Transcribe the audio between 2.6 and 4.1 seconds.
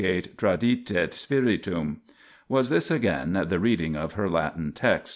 this again the reading